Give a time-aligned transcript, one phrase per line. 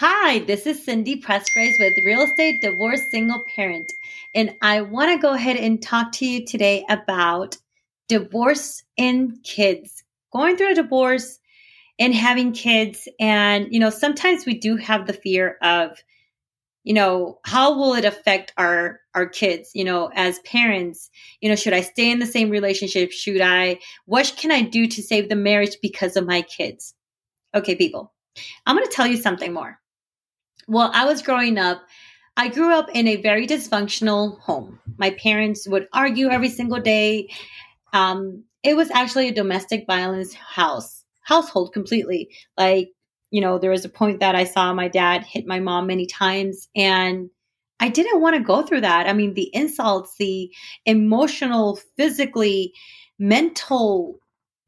[0.00, 3.92] Hi, this is Cindy Pressgraves with Real Estate Divorce Single Parent,
[4.32, 7.56] and I want to go ahead and talk to you today about
[8.06, 10.04] divorce and kids.
[10.32, 11.40] Going through a divorce
[11.98, 15.98] and having kids, and you know, sometimes we do have the fear of,
[16.84, 19.72] you know, how will it affect our our kids?
[19.74, 23.10] You know, as parents, you know, should I stay in the same relationship?
[23.10, 23.80] Should I?
[24.06, 26.94] What can I do to save the marriage because of my kids?
[27.52, 28.12] Okay, people
[28.64, 29.80] I'm going to tell you something more.
[30.68, 31.82] Well, I was growing up,
[32.36, 34.78] I grew up in a very dysfunctional home.
[34.98, 37.30] My parents would argue every single day.
[37.94, 42.28] Um, it was actually a domestic violence house, household completely.
[42.58, 42.90] Like,
[43.30, 46.06] you know, there was a point that I saw my dad hit my mom many
[46.06, 47.30] times and
[47.80, 49.06] I didn't want to go through that.
[49.06, 50.52] I mean, the insults, the
[50.84, 52.74] emotional, physically,
[53.18, 54.18] mental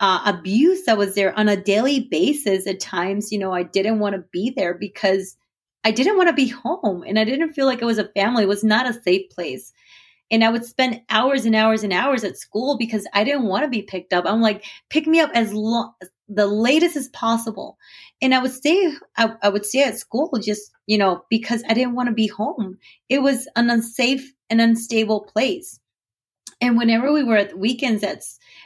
[0.00, 2.66] uh, abuse that was there on a daily basis.
[2.66, 5.36] At times, you know, I didn't want to be there because
[5.84, 8.44] I didn't want to be home and I didn't feel like it was a family.
[8.44, 9.72] It was not a safe place.
[10.30, 13.64] And I would spend hours and hours and hours at school because I didn't want
[13.64, 14.26] to be picked up.
[14.26, 15.92] I'm like, pick me up as long,
[16.28, 17.78] the latest as possible.
[18.22, 21.74] And I would stay, I, I would stay at school just, you know, because I
[21.74, 22.78] didn't want to be home.
[23.08, 25.79] It was an unsafe and unstable place.
[26.60, 28.22] And whenever we were at weekends at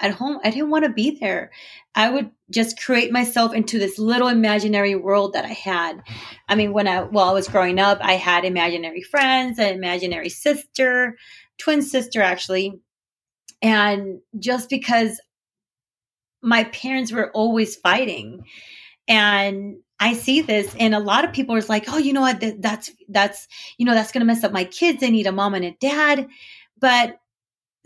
[0.00, 1.50] at home, I didn't want to be there.
[1.94, 6.02] I would just create myself into this little imaginary world that I had.
[6.48, 10.28] I mean, when I while I was growing up, I had imaginary friends, an imaginary
[10.28, 11.16] sister,
[11.58, 12.80] twin sister actually.
[13.62, 15.20] And just because
[16.42, 18.44] my parents were always fighting
[19.08, 22.42] and I see this and a lot of people are like, "Oh, you know what?
[22.58, 23.48] That's that's
[23.78, 25.00] you know, that's going to mess up my kids.
[25.00, 26.28] They need a mom and a dad."
[26.78, 27.18] But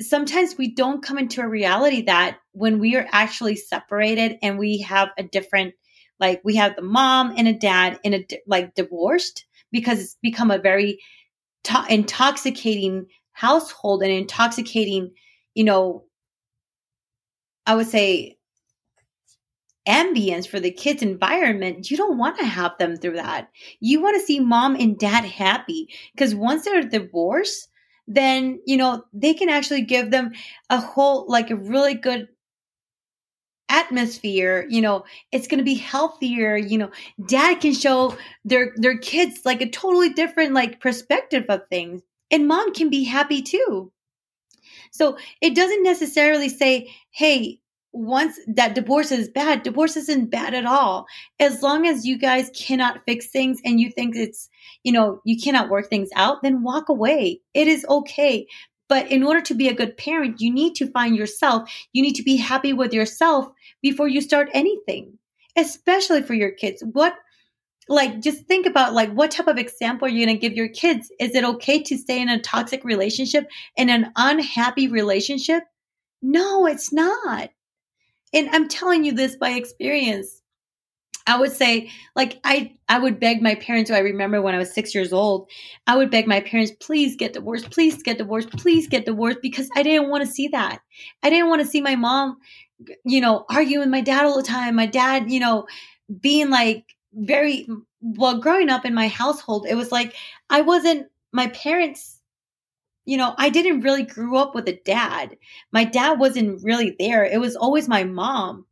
[0.00, 4.78] sometimes we don't come into a reality that when we are actually separated and we
[4.78, 5.74] have a different
[6.18, 10.50] like we have the mom and a dad in a like divorced because it's become
[10.50, 11.00] a very
[11.64, 15.10] to- intoxicating household and intoxicating
[15.54, 16.04] you know
[17.66, 18.36] i would say
[19.88, 23.48] ambience for the kids environment you don't want to have them through that.
[23.80, 27.69] You want to see mom and dad happy because once they're divorced
[28.10, 30.32] then you know they can actually give them
[30.68, 32.28] a whole like a really good
[33.68, 36.90] atmosphere you know it's going to be healthier you know.
[37.26, 42.48] Dad can show their their kids like a totally different like perspective of things and
[42.48, 43.92] mom can be happy too.
[44.90, 47.60] So it doesn't necessarily say hey
[47.92, 51.06] once that divorce is bad, divorce isn't bad at all.
[51.40, 54.48] As long as you guys cannot fix things and you think it's,
[54.84, 57.40] you know, you cannot work things out, then walk away.
[57.52, 58.46] It is okay.
[58.88, 61.70] But in order to be a good parent, you need to find yourself.
[61.92, 63.48] You need to be happy with yourself
[63.82, 65.18] before you start anything,
[65.56, 66.82] especially for your kids.
[66.92, 67.14] What,
[67.88, 70.68] like, just think about like what type of example are you going to give your
[70.68, 71.10] kids?
[71.18, 75.64] Is it okay to stay in a toxic relationship, in an unhappy relationship?
[76.22, 77.50] No, it's not
[78.32, 80.42] and I'm telling you this by experience.
[81.26, 83.90] I would say, like, I, I would beg my parents.
[83.90, 85.48] I remember when I was six years old,
[85.86, 89.68] I would beg my parents, please get divorced, please get divorced, please get divorced, because
[89.76, 90.80] I didn't want to see that.
[91.22, 92.38] I didn't want to see my mom,
[93.04, 94.74] you know, arguing with my dad all the time.
[94.74, 95.66] My dad, you know,
[96.20, 97.68] being like very,
[98.00, 100.14] well, growing up in my household, it was like
[100.48, 102.19] I wasn't, my parents
[103.10, 105.36] you know, I didn't really grow up with a dad.
[105.72, 107.24] My dad wasn't really there.
[107.24, 108.66] It was always my mom.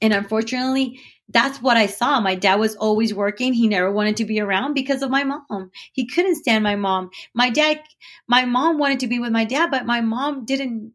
[0.00, 1.00] And unfortunately,
[1.30, 2.20] that's what I saw.
[2.20, 3.52] My dad was always working.
[3.52, 5.72] He never wanted to be around because of my mom.
[5.94, 7.10] He couldn't stand my mom.
[7.34, 7.80] My dad,
[8.28, 10.92] my mom wanted to be with my dad, but my mom didn't.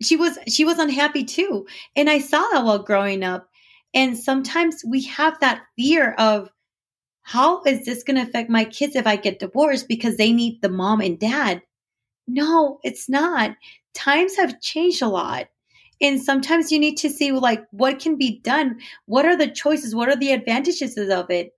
[0.00, 1.66] She was she was unhappy too,
[1.96, 3.50] and I saw that while growing up.
[3.92, 6.48] And sometimes we have that fear of
[7.20, 10.62] how is this going to affect my kids if I get divorced because they need
[10.62, 11.60] the mom and dad?
[12.26, 13.56] No, it's not.
[13.94, 15.48] Times have changed a lot.
[16.00, 18.80] And sometimes you need to see like what can be done.
[19.06, 19.94] What are the choices?
[19.94, 21.52] What are the advantages of it?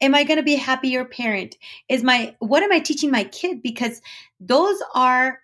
[0.00, 1.56] Am I going to be a happier parent?
[1.88, 4.00] Is my what am I teaching my kid because
[4.40, 5.40] those are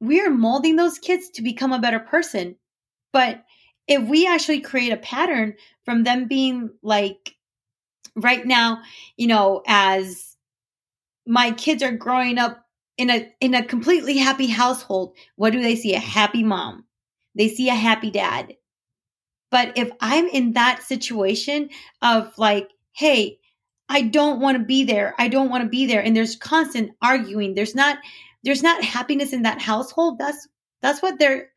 [0.00, 2.56] we are molding those kids to become a better person.
[3.12, 3.44] But
[3.86, 5.54] if we actually create a pattern
[5.84, 7.34] from them being like
[8.14, 8.82] right now,
[9.16, 10.36] you know, as
[11.26, 12.64] my kids are growing up
[12.98, 15.94] in a in a completely happy household, what do they see?
[15.94, 16.84] A happy mom.
[17.34, 18.56] They see a happy dad.
[19.50, 21.70] But if I'm in that situation
[22.02, 23.38] of like, hey,
[23.88, 25.14] I don't want to be there.
[25.18, 27.54] I don't want to be there and there's constant arguing.
[27.54, 27.98] There's not
[28.44, 30.18] there's not happiness in that household.
[30.18, 30.46] That's
[30.82, 31.50] that's what they're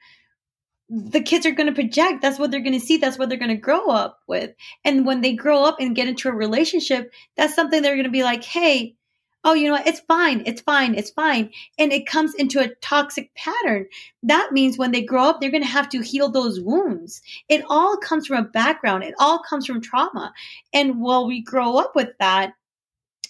[0.89, 2.21] the kids are going to project.
[2.21, 2.97] That's what they're going to see.
[2.97, 4.51] That's what they're going to grow up with.
[4.83, 8.11] And when they grow up and get into a relationship, that's something they're going to
[8.11, 8.97] be like, hey,
[9.43, 9.87] oh, you know what?
[9.87, 10.43] It's fine.
[10.45, 10.95] It's fine.
[10.95, 11.51] It's fine.
[11.77, 13.87] And it comes into a toxic pattern.
[14.23, 17.21] That means when they grow up, they're going to have to heal those wounds.
[17.49, 19.03] It all comes from a background.
[19.03, 20.33] It all comes from trauma.
[20.73, 22.53] And while we grow up with that,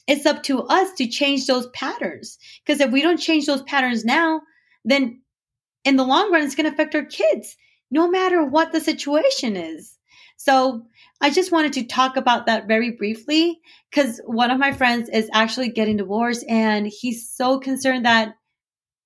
[0.08, 2.38] it's up to us to change those patterns.
[2.66, 4.42] Because if we don't change those patterns now,
[4.84, 5.22] then
[5.86, 7.56] in the long run, it's going to affect our kids,
[7.90, 9.98] no matter what the situation is.
[10.44, 10.88] So
[11.22, 13.60] I just wanted to talk about that very briefly
[13.92, 18.34] because one of my friends is actually getting divorced and he's so concerned that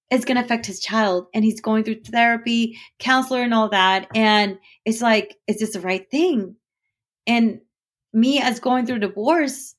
[0.10, 4.08] it's going to affect his child and he's going through therapy, counselor, and all that.
[4.16, 6.56] And it's like, is this the right thing?
[7.28, 7.60] And
[8.14, 9.76] me, as going through divorce,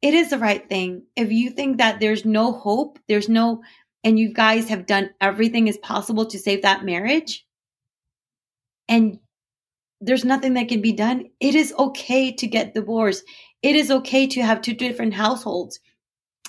[0.00, 1.02] it is the right thing.
[1.16, 3.62] If you think that there's no hope, there's no
[4.02, 7.44] and you guys have done everything as possible to save that marriage
[8.88, 9.18] and
[10.00, 13.24] there's nothing that can be done, it is okay to get divorced.
[13.62, 15.80] It is okay to have two different households.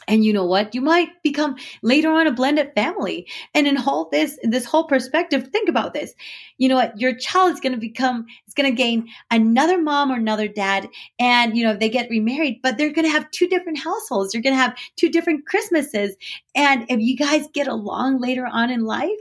[0.07, 0.73] And you know what?
[0.73, 3.27] You might become later on a blended family.
[3.53, 6.13] And in whole this this whole perspective, think about this.
[6.57, 6.99] You know what?
[6.99, 10.87] Your child is going to become is going to gain another mom or another dad,
[11.19, 14.33] and you know they get remarried, but they're going to have two different households.
[14.33, 16.15] You're going to have two different Christmases,
[16.55, 19.19] and if you guys get along later on in life,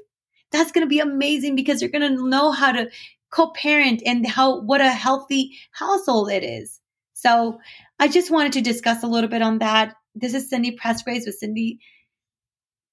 [0.52, 2.88] that's going to be amazing because you're going to know how to
[3.30, 6.80] co-parent and how what a healthy household it is.
[7.14, 7.58] So
[7.98, 11.36] I just wanted to discuss a little bit on that this is Cindy Pressgraves with
[11.36, 11.78] Cindy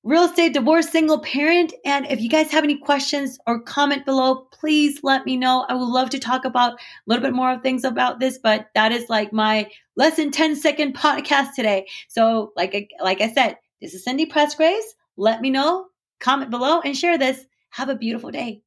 [0.04, 1.74] Real Estate Divorce Single Parent.
[1.86, 5.66] And if you guys have any questions or comment below, please let me know.
[5.70, 6.78] I would love to talk about a
[7.08, 10.58] little bit more of things about this, but that is like my less than 10
[10.58, 11.86] second podcast today.
[12.10, 14.84] So like, like I said, this is Cindy Pressgraves.
[15.16, 15.86] Let me know,
[16.20, 17.46] comment below and share this.
[17.70, 18.64] Have a beautiful day.